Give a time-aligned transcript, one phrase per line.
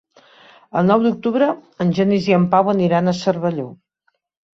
[0.79, 1.49] El nou d'octubre
[1.85, 3.67] en Genís i en Pau aniran a Cervelló.